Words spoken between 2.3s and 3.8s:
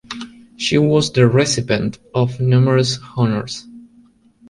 numerous honors.